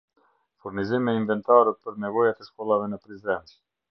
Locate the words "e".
2.45-2.49